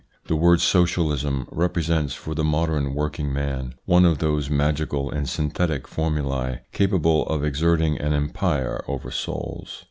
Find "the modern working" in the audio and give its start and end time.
2.33-3.31